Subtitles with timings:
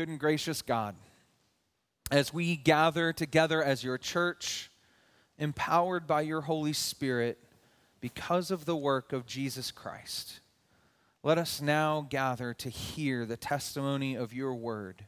[0.00, 0.94] good and gracious God,
[2.10, 4.70] as we gather together as your church,
[5.36, 7.38] empowered by your Holy Spirit
[8.00, 10.40] because of the work of Jesus Christ,
[11.22, 15.04] let us now gather to hear the testimony of your word.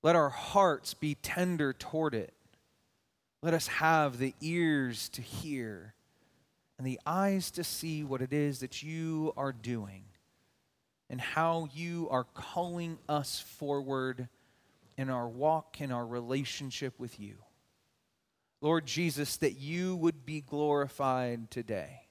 [0.00, 2.34] Let our hearts be tender toward it.
[3.42, 5.94] Let us have the ears to hear
[6.78, 10.04] and the eyes to see what it is that you are doing
[11.08, 14.28] and how you are calling us forward
[14.96, 17.36] in our walk, in our relationship with you.
[18.60, 22.02] Lord Jesus, that you would be glorified today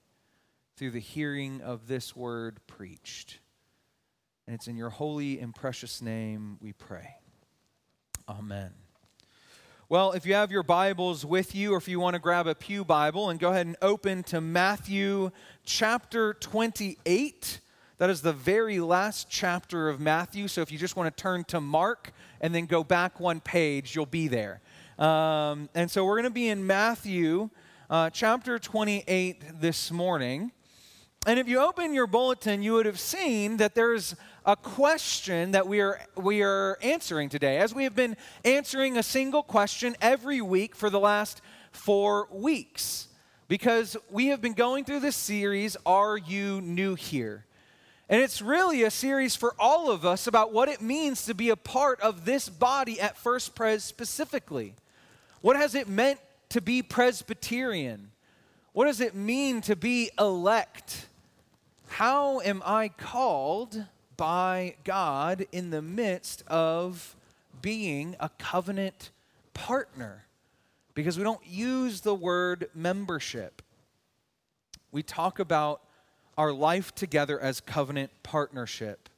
[0.77, 3.39] through the hearing of this word preached.
[4.45, 7.15] And it's in your holy and precious name we pray.
[8.29, 8.71] Amen.
[9.89, 12.55] Well, if you have your Bibles with you, or if you want to grab a
[12.55, 15.31] Pew Bible and go ahead and open to Matthew
[15.63, 17.59] chapter 28.
[17.97, 20.49] That is the very last chapter of Matthew.
[20.49, 23.95] So if you just want to turn to Mark and then go back one page,
[23.95, 24.59] you'll be there.
[24.99, 27.49] Um, and so we're going to be in Matthew
[27.89, 30.51] uh, chapter 28 this morning.
[31.25, 34.13] And if you open your bulletin, you would have seen that there's
[34.45, 39.03] a question that we are, we are answering today, as we have been answering a
[39.03, 43.07] single question every week for the last four weeks.
[43.47, 47.45] Because we have been going through this series, Are You New Here?
[48.07, 51.49] And it's really a series for all of us about what it means to be
[51.49, 54.75] a part of this body at First Pres specifically.
[55.41, 58.11] What has it meant to be Presbyterian?
[58.73, 61.07] What does it mean to be elect?
[61.87, 63.85] How am I called
[64.17, 67.15] by God in the midst of
[67.61, 69.09] being a covenant
[69.53, 70.25] partner?
[70.93, 73.63] Because we don't use the word membership.
[74.91, 75.81] We talk about
[76.37, 79.09] our life together as covenant partnership,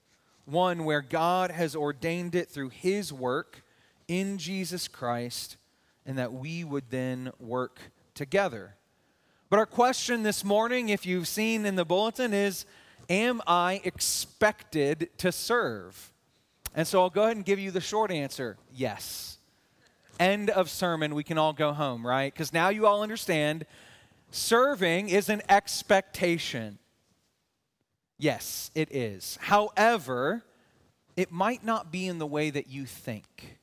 [0.46, 3.64] one where God has ordained it through His work
[4.08, 5.58] in Jesus Christ,
[6.06, 7.80] and that we would then work
[8.14, 8.76] together.
[9.50, 12.66] But our question this morning, if you've seen in the bulletin, is
[13.10, 16.12] Am I expected to serve?
[16.76, 19.38] And so I'll go ahead and give you the short answer yes.
[20.20, 21.16] End of sermon.
[21.16, 22.34] We can all go home, right?
[22.34, 23.66] Because now you all understand
[24.32, 26.80] serving is an expectation.
[28.18, 29.38] Yes, it is.
[29.42, 30.44] However,
[31.16, 33.58] it might not be in the way that you think.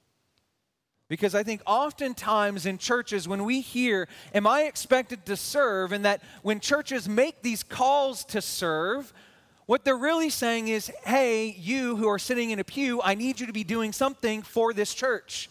[1.08, 5.92] Because I think oftentimes in churches, when we hear, Am I expected to serve?
[5.92, 9.12] and that when churches make these calls to serve,
[9.66, 13.40] what they're really saying is, Hey, you who are sitting in a pew, I need
[13.40, 15.50] you to be doing something for this church.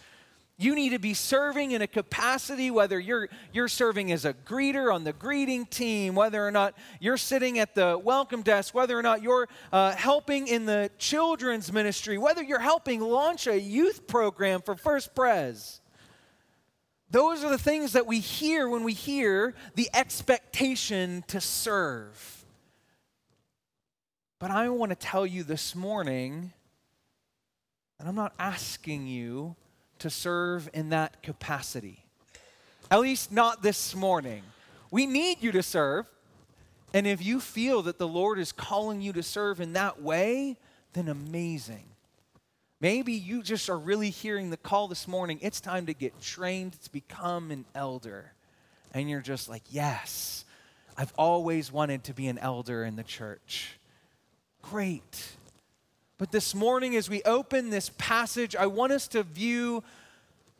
[0.57, 4.93] You need to be serving in a capacity, whether you're, you're serving as a greeter
[4.93, 9.01] on the greeting team, whether or not you're sitting at the welcome desk, whether or
[9.01, 14.61] not you're uh, helping in the children's ministry, whether you're helping launch a youth program
[14.61, 15.81] for First Pres.
[17.09, 22.45] Those are the things that we hear when we hear the expectation to serve.
[24.39, 26.53] But I want to tell you this morning,
[27.99, 29.55] and I'm not asking you
[29.99, 32.05] to serve in that capacity.
[32.91, 34.43] At least not this morning.
[34.91, 36.05] We need you to serve.
[36.93, 40.57] And if you feel that the Lord is calling you to serve in that way,
[40.93, 41.85] then amazing.
[42.79, 45.39] Maybe you just are really hearing the call this morning.
[45.41, 48.33] It's time to get trained to become an elder.
[48.93, 50.45] And you're just like, yes,
[50.97, 53.79] I've always wanted to be an elder in the church.
[54.61, 55.29] Great.
[56.23, 59.83] But this morning, as we open this passage, I want us to view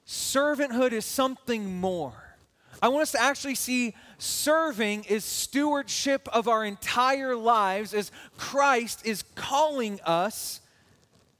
[0.05, 2.35] servanthood as something more.
[2.81, 9.05] I want us to actually see serving is stewardship of our entire lives as Christ
[9.05, 10.59] is calling us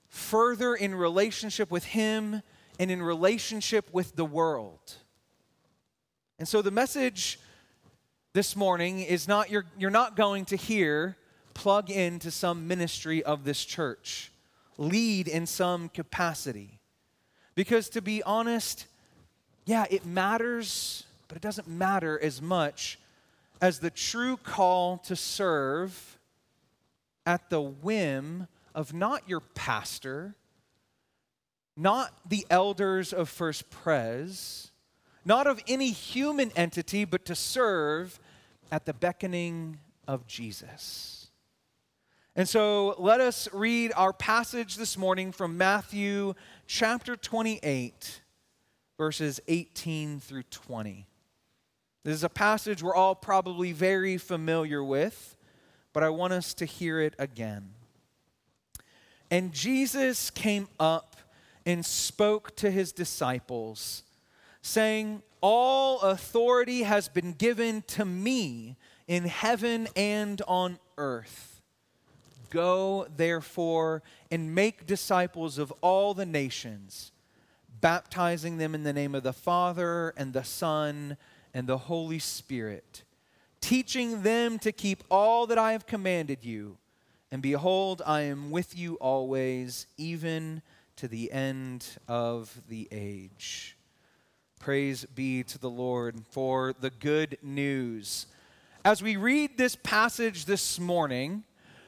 [0.08, 2.44] further in relationship with Him
[2.80, 4.94] and in relationship with the world.
[6.40, 7.42] And so the message
[8.32, 11.18] this morning is not you're, you're not going to hear
[11.54, 14.32] plug into some ministry of this church,
[14.78, 16.80] lead in some capacity.
[17.56, 18.88] Because to be honest,
[19.66, 23.00] yeah, it matters, but it doesn't matter as much
[23.62, 26.20] as the true call to serve
[27.26, 30.36] at the whim of not your pastor,
[31.78, 34.72] not the elders of First Pres,
[35.26, 38.20] not of any human entity, but to serve
[38.72, 41.23] at the beckoning of Jesus.
[42.36, 46.34] And so let us read our passage this morning from Matthew
[46.66, 48.22] chapter 28,
[48.98, 51.06] verses 18 through 20.
[52.04, 55.38] This is a passage we're all probably very familiar with,
[55.94, 57.70] but I want us to hear it again.
[59.30, 61.18] And Jesus came up
[61.68, 64.02] and spoke to his disciples,
[64.64, 68.76] saying, All authority has been given to me
[69.08, 71.53] in heaven and on earth.
[72.54, 77.12] Go, therefore, and make disciples of all the nations,
[77.82, 81.18] baptizing them in the name of the Father and the Son
[81.52, 83.02] and the Holy Spirit,
[83.60, 86.78] teaching them to keep all that I have commanded you.
[87.32, 90.62] And behold, I am with you always, even
[90.98, 93.76] to the end of the age.
[94.60, 98.28] Praise be to the Lord for the good news.
[98.86, 101.46] As we read this passage this morning,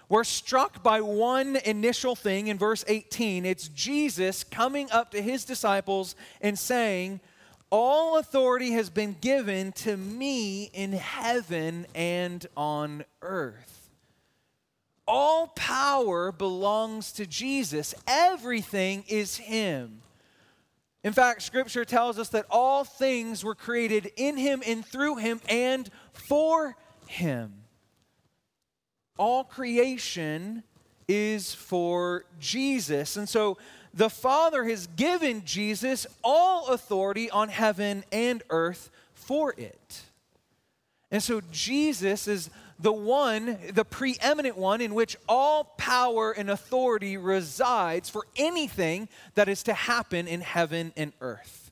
[0.09, 3.45] we're struck by one initial thing in verse 18.
[3.45, 7.21] It's Jesus coming up to his disciples and saying,
[7.71, 13.75] All authority has been given to me in heaven and on earth.
[15.07, 20.01] All power belongs to Jesus, everything is Him.
[21.03, 25.39] In fact, Scripture tells us that all things were created in Him and through Him
[25.47, 26.75] and for
[27.05, 27.64] Him.
[29.17, 30.63] All creation
[31.07, 33.17] is for Jesus.
[33.17, 33.57] And so
[33.93, 40.01] the Father has given Jesus all authority on heaven and earth for it.
[41.11, 47.15] And so Jesus is the one, the preeminent one, in which all power and authority
[47.15, 51.71] resides for anything that is to happen in heaven and earth.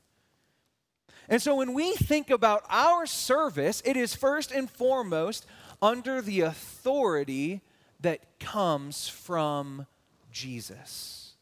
[1.28, 5.46] And so when we think about our service, it is first and foremost
[5.84, 7.62] under the authority
[8.00, 9.86] that comes from
[10.32, 11.34] Jesus.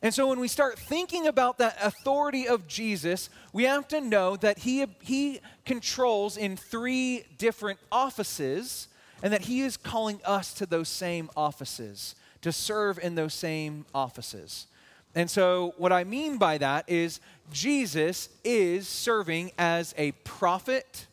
[0.00, 4.36] And so when we start thinking about that authority of Jesus, we have to know
[4.36, 8.88] that he, he controls in three different offices
[9.22, 13.86] and that He is calling us to those same offices, to serve in those same
[13.94, 14.66] offices.
[15.14, 17.20] And so, what I mean by that is
[17.52, 21.06] Jesus is serving as a prophet,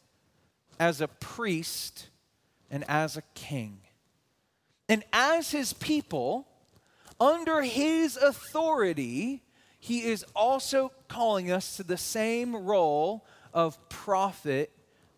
[0.79, 2.07] as a priest,
[2.69, 3.79] and as a king.
[4.87, 6.47] And as his people,
[7.19, 9.43] under his authority,
[9.79, 14.71] he is also calling us to the same role of prophet,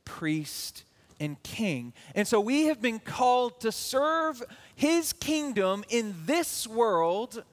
[0.06, 0.84] priest,
[1.20, 1.94] and king.
[2.16, 4.42] And so we have been called to serve
[4.76, 7.44] his kingdom in this world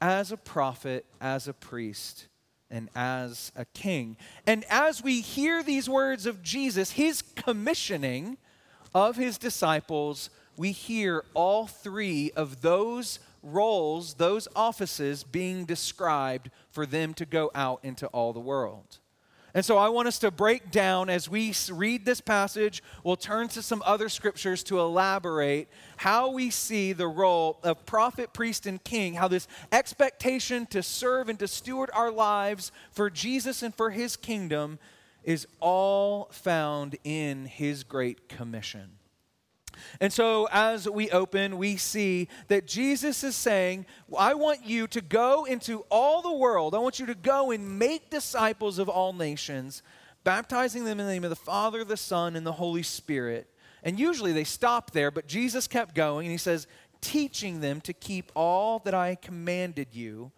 [0.00, 2.28] as a prophet, as a priest,
[2.70, 4.16] and as a king.
[4.46, 8.38] And as we hear these words of Jesus, his commissioning
[8.96, 16.86] of his disciples, we hear all three of those roles, those offices being described for
[16.86, 18.98] them to go out into all the world.
[19.52, 22.82] And so I want us to break down as we read this passage.
[23.04, 25.68] We'll turn to some other scriptures to elaborate
[25.98, 31.28] how we see the role of prophet, priest, and king, how this expectation to serve
[31.28, 34.78] and to steward our lives for Jesus and for his kingdom
[35.26, 38.92] is all found in his great commission.
[40.00, 43.84] And so, as we open, we see that Jesus is saying,
[44.16, 46.74] I want you to go into all the world.
[46.74, 49.82] I want you to go and make disciples of all nations,
[50.24, 53.50] baptizing them in the name of the Father, the Son, and the Holy Spirit.
[53.82, 56.66] And usually they stop there, but Jesus kept going, and he says,
[57.02, 60.32] teaching them to keep all that I commanded you.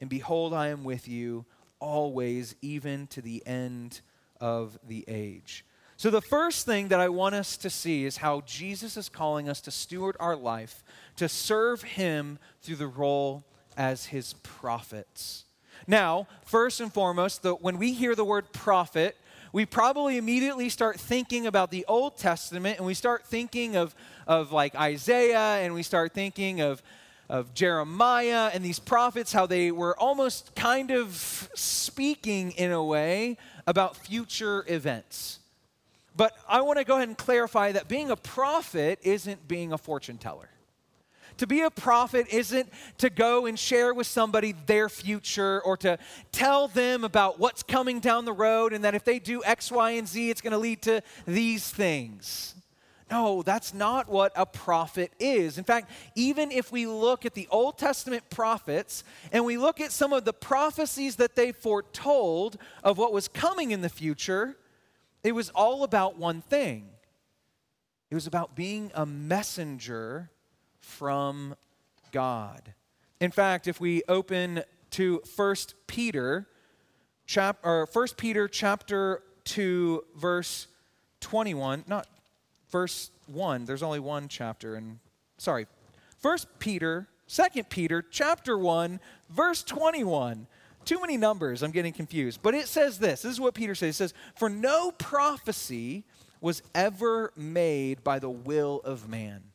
[0.00, 1.44] And behold, I am with you
[1.78, 4.00] always, even to the end
[4.40, 5.64] of the age.
[5.96, 9.50] So, the first thing that I want us to see is how Jesus is calling
[9.50, 10.82] us to steward our life,
[11.16, 13.44] to serve Him through the role
[13.76, 15.44] as His prophets.
[15.86, 19.16] Now, first and foremost, the, when we hear the word prophet,
[19.52, 23.94] we probably immediately start thinking about the Old Testament and we start thinking of,
[24.26, 26.82] of like Isaiah and we start thinking of,
[27.28, 33.36] of Jeremiah and these prophets, how they were almost kind of speaking in a way
[33.70, 35.38] about future events.
[36.16, 39.78] But I want to go ahead and clarify that being a prophet isn't being a
[39.78, 40.48] fortune teller.
[41.36, 45.98] To be a prophet isn't to go and share with somebody their future or to
[46.32, 49.92] tell them about what's coming down the road and that if they do X, Y,
[49.92, 52.56] and Z, it's going to lead to these things.
[53.10, 55.58] No, that's not what a prophet is.
[55.58, 59.02] In fact, even if we look at the Old Testament prophets
[59.32, 63.72] and we look at some of the prophecies that they foretold of what was coming
[63.72, 64.56] in the future,
[65.24, 66.90] it was all about one thing
[68.10, 70.30] it was about being a messenger
[70.80, 71.54] from
[72.10, 72.74] God.
[73.20, 76.48] In fact, if we open to 1 Peter,
[77.26, 80.66] chap, or 1 Peter chapter 2, verse
[81.20, 82.08] 21, not
[82.70, 84.98] verse 1, there's only one chapter, and
[85.38, 85.66] sorry,
[86.18, 88.98] First Peter Second Peter chapter 1,
[89.28, 90.48] verse 21.
[90.84, 92.40] Too many numbers, I'm getting confused.
[92.42, 93.22] But it says this.
[93.22, 93.90] This is what Peter says.
[93.90, 96.02] It says, "For no prophecy
[96.40, 99.52] was ever made by the will of man,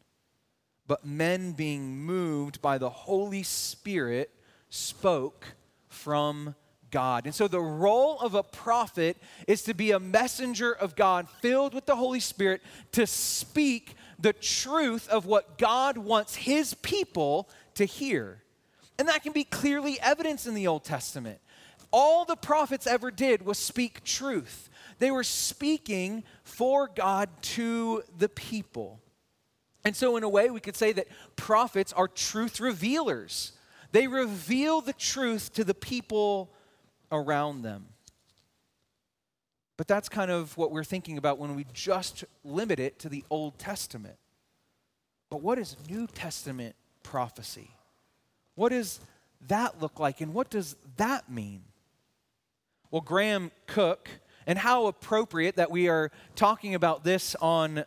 [0.87, 4.31] but men being moved by the Holy Spirit
[4.69, 5.57] spoke
[5.89, 6.55] from
[6.95, 7.25] God.
[7.25, 9.17] And so the role of a prophet
[9.49, 12.61] is to be a messenger of God filled with the Holy Spirit
[12.93, 18.41] to speak the truth of what God wants his people to hear.
[18.97, 21.39] And that can be clearly evidenced in the Old Testament.
[21.91, 24.69] All the prophets ever did was speak truth.
[24.99, 29.01] They were speaking for God to the people.
[29.83, 33.51] And so, in a way, we could say that prophets are truth revealers.
[33.91, 36.54] They reveal the truth to the people
[37.11, 37.85] around them.
[39.77, 43.23] But that's kind of what we're thinking about when we just limit it to the
[43.29, 44.15] Old Testament.
[45.29, 47.71] But what is New Testament prophecy?
[48.55, 49.01] What does
[49.47, 51.63] that look like, and what does that mean?
[52.89, 54.09] Well, Graham Cooke,
[54.47, 57.83] and how appropriate that we are talking about this on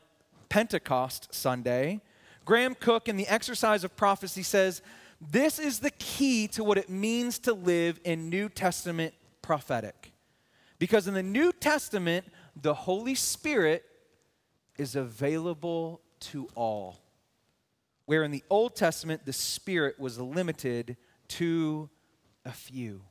[0.49, 2.01] Pentecost Sunday.
[2.45, 4.83] Graham Cooke, in the exercise of prophecy, says
[5.21, 10.13] this is the key to what it means to live in New Testament prophetic.
[10.79, 12.25] Because in the New Testament,
[12.61, 13.85] the Holy Spirit
[14.77, 17.01] is available to all.
[18.07, 20.97] Where in the Old Testament, the Spirit was limited
[21.29, 21.91] to
[22.45, 23.03] a few.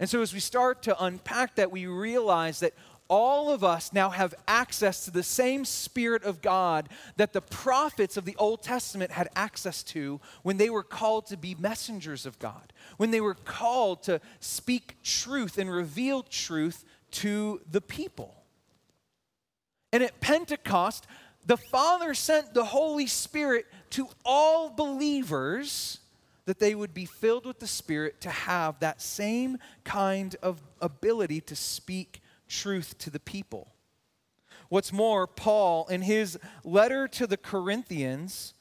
[0.00, 2.72] And so, as we start to unpack that, we realize that
[3.10, 8.16] all of us now have access to the same Spirit of God that the prophets
[8.16, 12.38] of the Old Testament had access to when they were called to be messengers of
[12.38, 18.34] God, when they were called to speak truth and reveal truth to the people.
[19.92, 21.06] And at Pentecost,
[21.44, 25.98] the Father sent the Holy Spirit to all believers
[26.44, 31.40] that they would be filled with the Spirit to have that same kind of ability
[31.40, 33.72] to speak truth to the people.
[34.68, 38.52] What's more, Paul, in his letter to the Corinthians,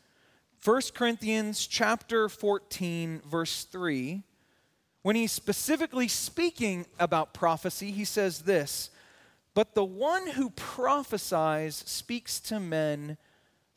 [0.63, 4.23] 1 Corinthians chapter 14, verse 3,
[5.01, 8.89] when he's specifically speaking about prophecy, he says this
[9.53, 13.17] But the one who prophesies speaks to men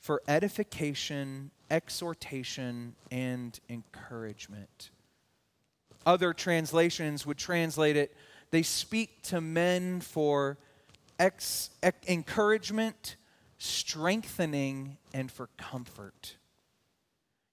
[0.00, 4.90] for edification, exhortation, and encouragement.
[6.04, 8.16] Other translations would translate it
[8.52, 10.58] they speak to men for
[11.18, 13.16] ex, ex, encouragement,
[13.58, 16.36] strengthening, and for comfort.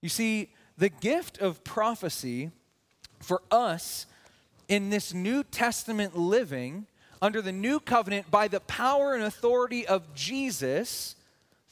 [0.02, 2.52] You see, the gift of prophecy
[3.20, 4.06] for us
[4.68, 6.86] in this New Testament living
[7.22, 11.16] under the new covenant by the power and authority of Jesus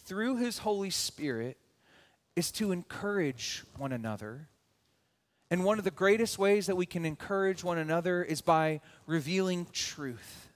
[0.05, 1.57] through his Holy Spirit
[2.35, 4.47] is to encourage one another
[5.49, 9.67] and one of the greatest ways that we can encourage one another is by revealing
[9.71, 10.49] truth.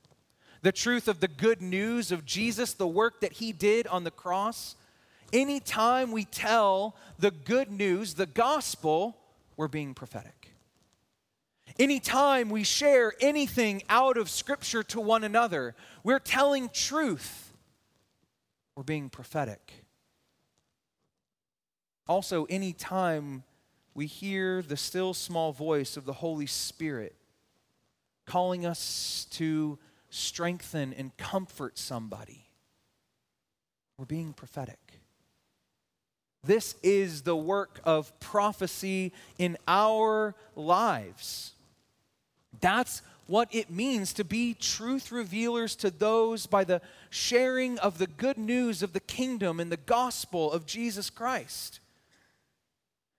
[0.64, 4.12] The truth of the good news of Jesus, the work that he did on the
[4.12, 4.76] cross.
[5.34, 9.18] Anytime we tell the good news, the gospel,
[9.56, 10.50] we're being prophetic.
[11.80, 17.54] Anytime we share anything out of Scripture to one another, we're telling truth.
[18.76, 19.86] We're being prophetic.
[22.08, 23.44] Also, anytime
[23.94, 27.16] we hear the still small voice of the Holy Spirit
[28.26, 29.78] calling us to
[30.10, 32.48] strengthen and comfort somebody.
[33.98, 34.80] We're being prophetic.
[36.44, 41.54] This is the work of prophecy in our lives.
[42.60, 48.08] That's what it means to be truth revealers to those by the sharing of the
[48.08, 51.80] good news of the kingdom and the gospel of Jesus Christ.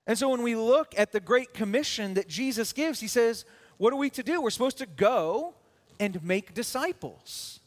[0.07, 3.45] And so when we look at the Great Commission that Jesus gives, he says,
[3.77, 4.41] What are we to do?
[4.41, 5.55] We're supposed to go
[6.01, 7.61] and make disciples.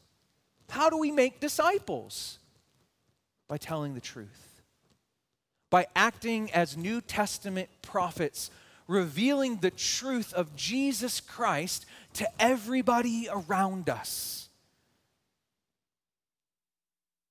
[0.69, 2.39] How do we make disciples?
[3.47, 4.63] By telling the truth,
[5.69, 8.49] by acting as New Testament prophets,
[8.87, 14.49] revealing the truth of Jesus Christ to everybody around us,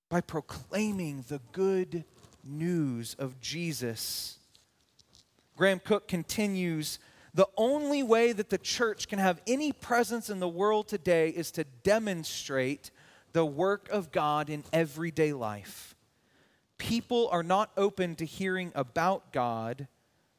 [0.08, 2.04] by proclaiming the good
[2.44, 4.38] news of Jesus
[5.56, 6.98] Graham Cooke continues
[7.34, 11.50] the only way that the church can have any presence in the world today is
[11.52, 12.92] to demonstrate
[13.32, 15.96] the work of God in everyday life.
[16.78, 19.88] People are not open to hearing about God,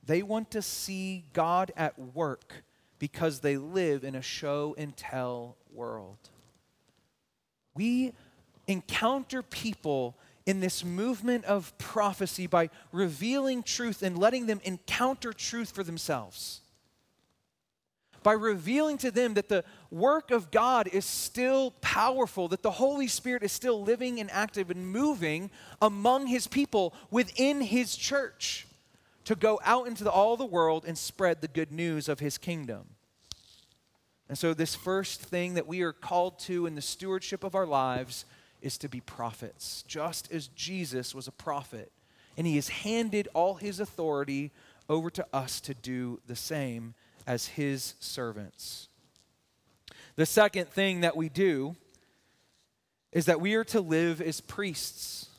[0.05, 2.63] they want to see God at work
[2.99, 6.29] because they live in a show and tell world.
[7.73, 8.13] We
[8.67, 15.71] encounter people in this movement of prophecy by revealing truth and letting them encounter truth
[15.71, 16.61] for themselves.
[18.21, 23.07] By revealing to them that the work of God is still powerful, that the Holy
[23.07, 28.67] Spirit is still living and active and moving among His people within His church
[29.25, 32.37] to go out into the, all the world and spread the good news of His
[32.37, 32.85] kingdom.
[34.27, 37.67] And so, this first thing that we are called to in the stewardship of our
[37.67, 38.25] lives
[38.65, 41.91] is to be prophets, just as Jesus was a prophet.
[42.35, 44.51] And he has handed all his authority
[44.89, 46.95] over to us to do the same
[47.27, 48.89] as his servants.
[50.15, 51.75] The second thing that we do
[53.11, 55.29] is that we are to live as priests.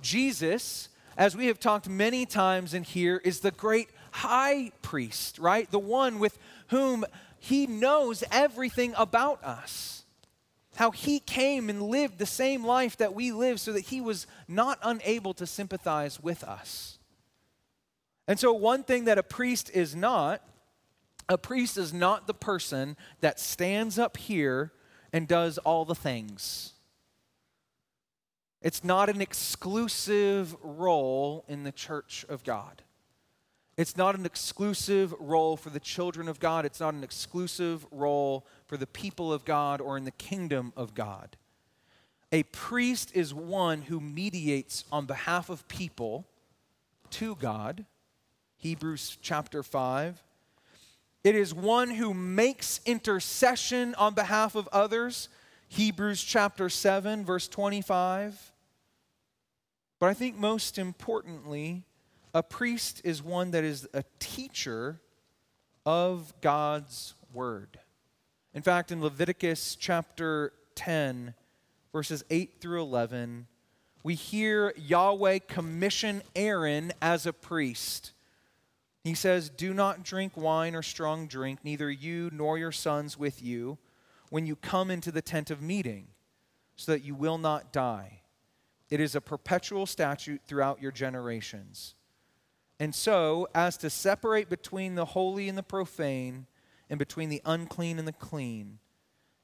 [0.00, 5.70] Jesus, as we have talked many times in here, is the great high priest, right?
[5.70, 7.04] The one with whom
[7.40, 9.97] he knows everything about us.
[10.78, 14.28] How he came and lived the same life that we live so that he was
[14.46, 16.98] not unable to sympathize with us.
[18.28, 20.40] And so, one thing that a priest is not,
[21.28, 24.70] a priest is not the person that stands up here
[25.12, 26.74] and does all the things.
[28.62, 32.82] It's not an exclusive role in the church of God.
[33.78, 36.66] It's not an exclusive role for the children of God.
[36.66, 40.94] It's not an exclusive role for the people of God or in the kingdom of
[40.94, 41.36] God.
[42.32, 46.26] A priest is one who mediates on behalf of people
[47.10, 47.86] to God.
[48.56, 50.24] Hebrews chapter 5.
[51.22, 55.28] It is one who makes intercession on behalf of others.
[55.68, 58.52] Hebrews chapter 7, verse 25.
[60.00, 61.84] But I think most importantly,
[62.38, 65.00] a priest is one that is a teacher
[65.84, 67.80] of God's word.
[68.54, 71.34] In fact, in Leviticus chapter 10,
[71.92, 73.48] verses 8 through 11,
[74.04, 78.12] we hear Yahweh commission Aaron as a priest.
[79.02, 83.42] He says, Do not drink wine or strong drink, neither you nor your sons with
[83.42, 83.78] you,
[84.30, 86.06] when you come into the tent of meeting,
[86.76, 88.20] so that you will not die.
[88.90, 91.96] It is a perpetual statute throughout your generations.
[92.80, 96.46] And so, as to separate between the holy and the profane,
[96.90, 98.78] and between the unclean and the clean,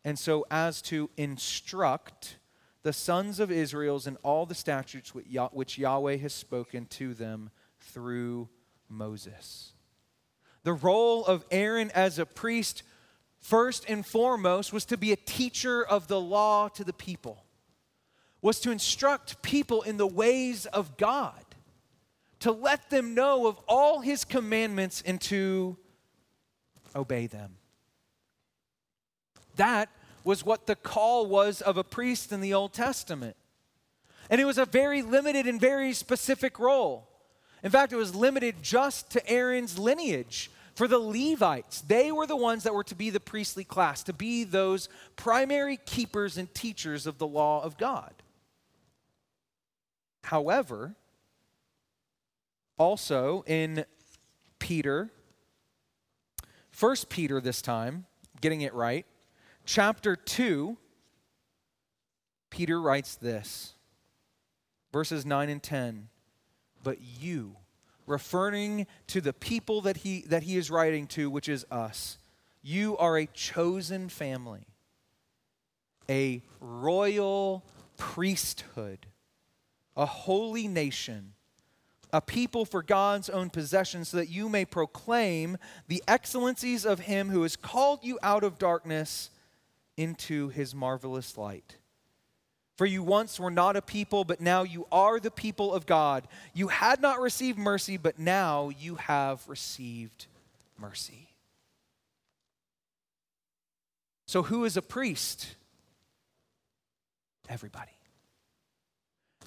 [0.04, 2.38] and so as to instruct
[2.82, 8.48] the sons of Israel in all the statutes which Yahweh has spoken to them through
[8.88, 9.72] Moses.
[10.62, 12.82] The role of Aaron as a priest,
[13.40, 17.44] first and foremost, was to be a teacher of the law to the people,
[18.42, 21.43] was to instruct people in the ways of God
[22.44, 25.78] to let them know of all his commandments and to
[26.94, 27.56] obey them.
[29.56, 29.88] That
[30.24, 33.34] was what the call was of a priest in the Old Testament.
[34.28, 37.08] And it was a very limited and very specific role.
[37.62, 40.50] In fact, it was limited just to Aaron's lineage.
[40.74, 44.12] For the Levites, they were the ones that were to be the priestly class, to
[44.12, 48.12] be those primary keepers and teachers of the law of God.
[50.24, 50.94] However,
[52.78, 53.84] also in
[54.58, 55.10] Peter,
[56.70, 58.06] First Peter this time,
[58.40, 59.06] getting it right,
[59.64, 60.76] chapter 2,
[62.50, 63.74] Peter writes this
[64.92, 66.08] verses 9 and 10.
[66.82, 67.56] But you,
[68.06, 72.18] referring to the people that he, that he is writing to, which is us,
[72.62, 74.66] you are a chosen family,
[76.08, 77.64] a royal
[77.96, 79.06] priesthood,
[79.96, 81.33] a holy nation
[82.14, 87.28] a people for God's own possession, so that you may proclaim the excellencies of him
[87.28, 89.30] who has called you out of darkness
[89.96, 91.76] into his marvelous light.
[92.76, 96.28] For you once were not a people, but now you are the people of God.
[96.54, 100.26] You had not received mercy, but now you have received
[100.78, 101.30] mercy.
[104.26, 105.56] So, who is a priest?
[107.48, 107.93] Everybody.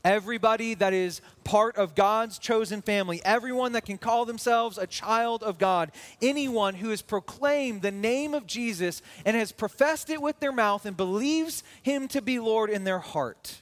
[0.08, 5.43] Everybody that is part of God's chosen family, everyone that can call themselves a child
[5.43, 5.91] of God,
[6.22, 10.86] anyone who has proclaimed the name of Jesus and has professed it with their mouth
[10.86, 13.62] and believes him to be Lord in their heart,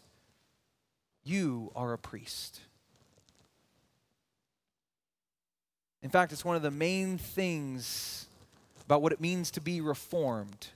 [1.24, 2.60] you are a priest.
[6.04, 8.28] In fact, it's one of the main things
[8.86, 10.68] about what it means to be reformed.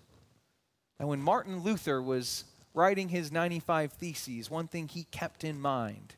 [0.99, 2.45] And when Martin Luther was
[2.79, 6.15] writing his 95 Theses, one thing he kept in mind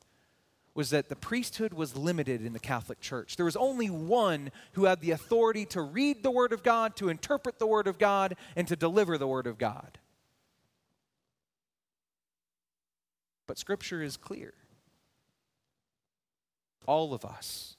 [0.75, 3.35] was that the priesthood was limited in the Catholic Church.
[3.35, 7.09] There was only one who had the authority to read the Word of God, to
[7.09, 9.97] interpret the Word of God, and to deliver the Word of God.
[13.47, 14.53] But Scripture is clear.
[16.87, 17.75] all of us,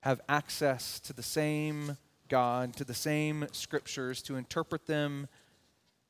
[0.00, 1.96] have access to the same
[2.28, 5.26] God, to the same scriptures, to interpret them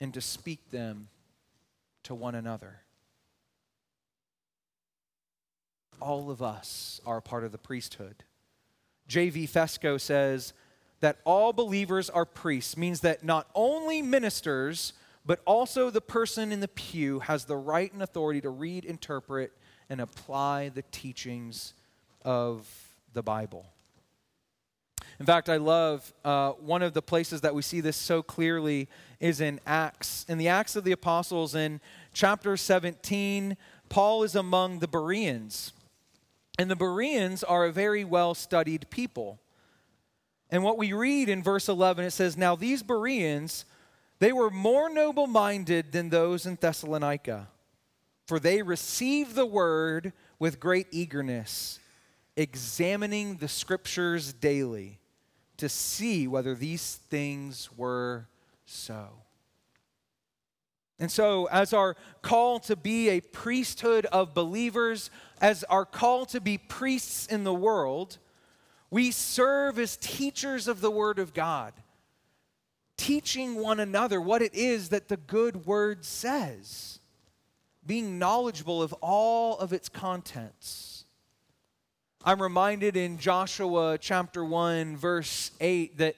[0.00, 1.08] and to speak them
[2.04, 2.82] to one another.
[6.00, 8.24] All of us are part of the priesthood.
[9.08, 9.46] J.V.
[9.46, 10.52] Fesko says
[11.00, 14.92] that all believers are priests means that not only ministers,
[15.24, 19.52] but also the person in the pew has the right and authority to read, interpret,
[19.88, 21.74] and apply the teachings
[22.22, 22.66] of
[23.12, 23.66] the Bible.
[25.20, 28.88] In fact, I love uh, one of the places that we see this so clearly
[29.18, 30.24] is in Acts.
[30.28, 31.80] In the Acts of the Apostles, in
[32.14, 33.56] chapter 17,
[33.88, 35.72] Paul is among the Bereans.
[36.56, 39.40] And the Bereans are a very well studied people.
[40.50, 43.64] And what we read in verse 11, it says, Now these Bereans,
[44.20, 47.48] they were more noble minded than those in Thessalonica,
[48.26, 51.80] for they received the word with great eagerness,
[52.36, 55.00] examining the scriptures daily
[55.58, 58.26] to see whether these things were
[58.64, 59.08] so.
[61.00, 66.40] And so, as our call to be a priesthood of believers, as our call to
[66.40, 68.18] be priests in the world,
[68.90, 71.72] we serve as teachers of the Word of God,
[72.96, 76.98] teaching one another what it is that the good Word says,
[77.86, 80.97] being knowledgeable of all of its contents.
[82.24, 86.16] I'm reminded in Joshua chapter 1, verse 8, that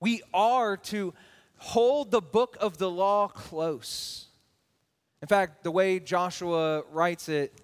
[0.00, 1.14] we are to
[1.56, 4.26] hold the book of the law close.
[5.22, 7.54] In fact, the way Joshua writes it,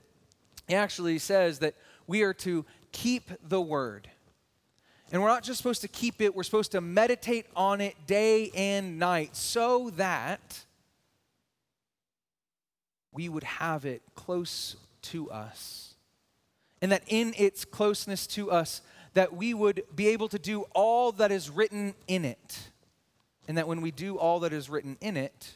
[0.66, 1.74] he actually says that
[2.07, 4.09] we are to keep the word.
[5.12, 8.50] And we're not just supposed to keep it, we're supposed to meditate on it day
[8.54, 10.64] and night so that
[13.12, 15.93] we would have it close to us
[16.82, 18.82] and that in its closeness to us,
[19.14, 22.58] that we would be able to do all that is written in it.
[23.46, 25.52] And that when we do all that is written in it,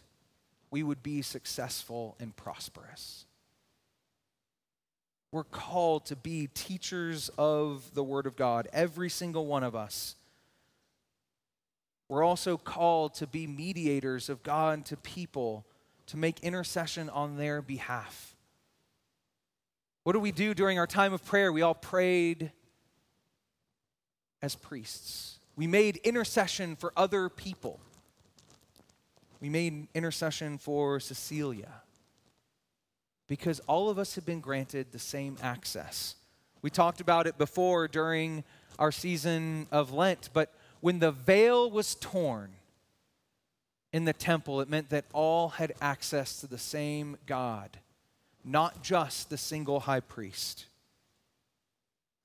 [0.70, 3.24] we would be successful and prosperous.
[5.32, 10.16] We're called to be teachers of the Word of God, every single one of us.
[12.08, 15.66] We're also called to be mediators of God to people,
[16.06, 18.34] to make intercession on their behalf.
[20.08, 21.52] What do we do during our time of prayer?
[21.52, 22.50] We all prayed
[24.40, 25.38] as priests.
[25.54, 27.78] We made intercession for other people.
[29.38, 31.82] We made intercession for Cecilia
[33.26, 36.14] because all of us have been granted the same access.
[36.62, 38.44] We talked about it before during
[38.78, 42.52] our season of Lent, but when the veil was torn
[43.92, 47.78] in the temple, it meant that all had access to the same God
[48.50, 50.66] not just the single high priest.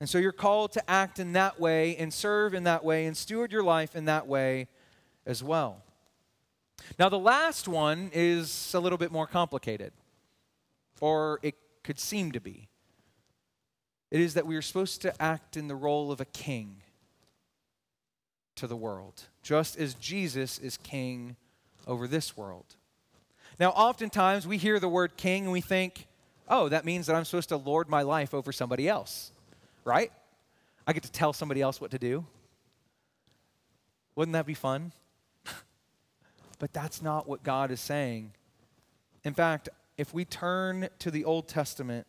[0.00, 3.16] And so you're called to act in that way and serve in that way and
[3.16, 4.68] steward your life in that way
[5.26, 5.82] as well.
[6.98, 9.92] Now, the last one is a little bit more complicated,
[11.00, 12.68] or it could seem to be.
[14.10, 16.76] It is that we are supposed to act in the role of a king
[18.56, 21.36] to the world, just as Jesus is king
[21.86, 22.76] over this world.
[23.58, 26.06] Now, oftentimes we hear the word king and we think,
[26.48, 29.32] oh, that means that I'm supposed to lord my life over somebody else,
[29.84, 30.12] right?
[30.86, 32.26] I get to tell somebody else what to do.
[34.16, 34.92] Wouldn't that be fun?
[36.58, 38.32] but that's not what God is saying.
[39.24, 42.06] In fact, if we turn to the Old Testament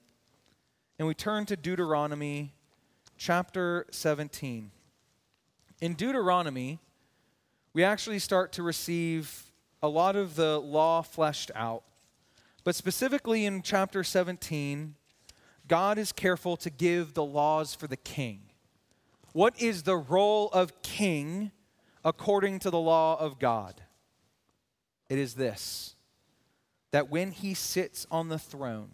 [1.00, 2.54] and we turn to Deuteronomy
[3.18, 4.72] chapter 17,
[5.82, 6.80] in Deuteronomy,
[7.74, 9.52] we actually start to receive
[9.84, 11.84] a lot of the law fleshed out.
[12.66, 14.96] But specifically in chapter 17,
[15.68, 18.42] God is careful to give the laws for the king.
[19.34, 21.52] What is the role of king
[22.04, 23.82] according to the law of God?
[25.08, 25.96] It is this
[26.92, 28.90] that when he sits on the throne,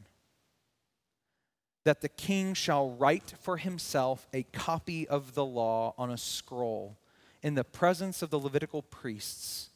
[1.84, 6.98] that the king shall write for himself a copy of the law on a scroll
[7.44, 9.70] in the presence of the Levitical priests,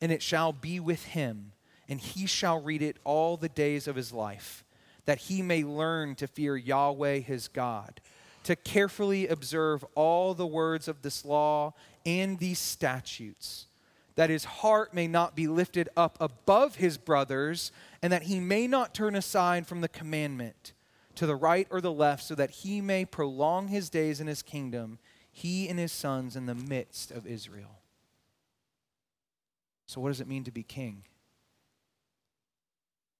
[0.00, 1.52] and it shall be with him
[1.88, 4.64] and he shall read it all the days of his life,
[5.04, 8.00] that he may learn to fear Yahweh his God,
[8.44, 13.66] to carefully observe all the words of this law and these statutes,
[14.14, 18.66] that his heart may not be lifted up above his brothers, and that he may
[18.66, 20.72] not turn aside from the commandment
[21.14, 24.42] to the right or the left, so that he may prolong his days in his
[24.42, 24.98] kingdom,
[25.30, 27.80] he and his sons in the midst of Israel.
[29.86, 31.04] So, what does it mean to be king?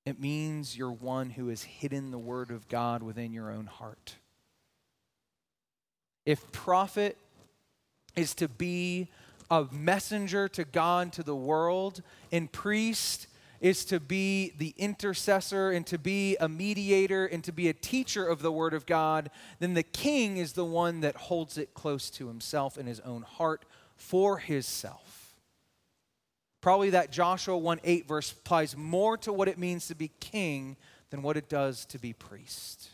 [0.05, 4.17] It means you're one who has hidden the word of God within your own heart.
[6.27, 7.17] If prophet
[8.17, 9.09] is to be
[9.51, 13.27] a messenger to God to the world, and priest
[13.61, 18.27] is to be the intercessor and to be a mediator and to be a teacher
[18.27, 22.11] of the Word of God, then the king is the one that holds it close
[22.11, 23.65] to himself in his own heart
[23.97, 25.12] for himself.
[26.63, 30.77] Probably that Joshua 1 8 verse applies more to what it means to be king
[31.11, 32.89] than what it does to be priest.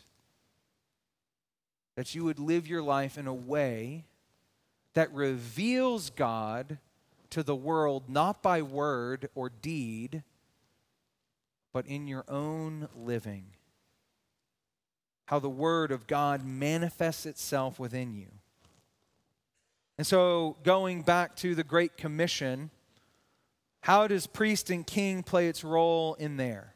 [1.95, 4.03] That you would live your life in a way
[4.95, 6.79] that reveals God
[7.29, 10.23] to the world, not by word or deed,
[11.71, 13.45] but in your own living.
[15.25, 18.29] How the Word of God manifests itself within you.
[19.97, 22.71] And so, going back to the Great Commission,
[23.81, 26.73] how does priest and king play its role in there?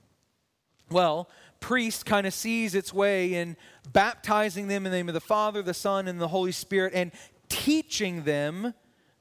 [0.90, 3.58] Well, priest kind of sees its way in
[3.92, 7.12] baptizing them in the name of the Father, the Son, and the Holy Spirit, and
[7.50, 8.74] teaching them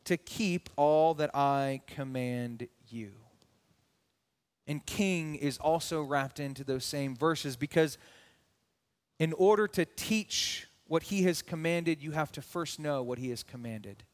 [0.04, 3.12] to keep all that I command you.
[4.66, 7.98] And king is also wrapped into those same verses because
[9.18, 13.30] in order to teach what he has commanded, you have to first know what he
[13.30, 14.04] has commanded.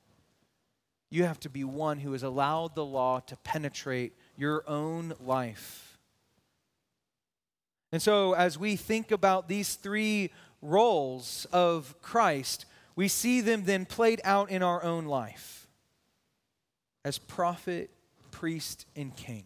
[1.10, 5.98] You have to be one who has allowed the law to penetrate your own life.
[7.90, 13.86] And so, as we think about these three roles of Christ, we see them then
[13.86, 15.66] played out in our own life
[17.04, 17.90] as prophet,
[18.30, 19.44] priest, and king.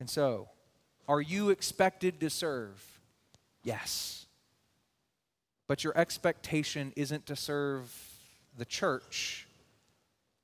[0.00, 0.48] And so,
[1.08, 3.00] are you expected to serve?
[3.62, 4.26] Yes.
[5.66, 7.90] But your expectation isn't to serve
[8.58, 9.46] the church,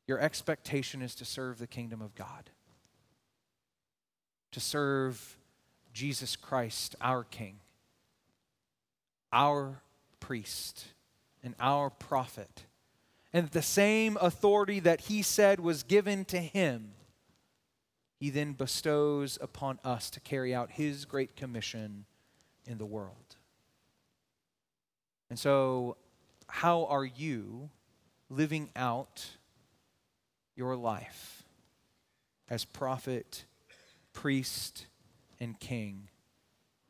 [0.07, 2.51] your expectation is to serve the kingdom of God,
[4.53, 5.37] to serve
[5.93, 7.59] Jesus Christ, our King,
[9.33, 9.83] our
[10.21, 10.87] priest,
[11.43, 12.65] and our prophet.
[13.33, 16.93] And the same authority that he said was given to him
[18.25, 22.07] he then bestows upon us to carry out his great commission
[22.65, 23.37] in the world.
[25.29, 25.99] And so,
[26.47, 27.69] how are you
[28.37, 29.27] living out
[30.57, 31.45] your life
[32.49, 33.45] as prophet,
[34.13, 34.87] priest,
[35.41, 36.09] and king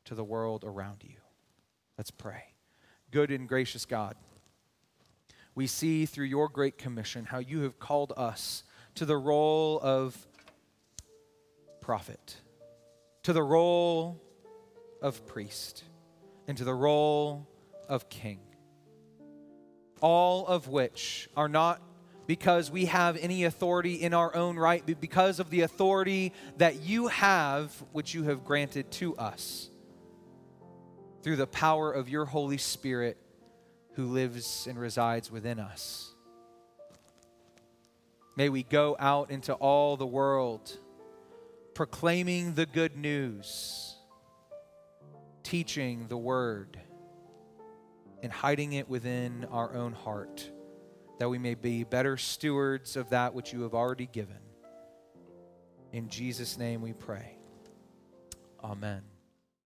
[0.05, 1.17] to the world around you?
[1.99, 2.45] Let's pray.
[3.11, 4.17] Good and gracious God,
[5.55, 8.65] we see through your great commission how you have called us
[8.97, 10.17] to the role of
[11.81, 12.37] prophet,
[13.23, 14.21] to the role
[15.01, 15.85] of priest,
[16.49, 17.47] and to the role
[17.89, 18.41] of king.
[20.05, 21.81] All of which are not
[22.27, 26.83] because we have any authority in our own right, but because of the authority that
[26.83, 29.71] you have, which you have granted to us
[31.23, 33.17] through the power of your Holy Spirit
[33.95, 36.15] who lives and resides within us.
[38.37, 40.79] May we go out into all the world
[41.73, 43.95] proclaiming the good news,
[45.43, 46.79] teaching the word,
[48.25, 50.51] and hiding it within our own heart,
[51.19, 54.39] that we may be better stewards of that which you have already given.
[55.93, 57.37] In Jesus' name we pray.
[58.63, 59.03] Amen.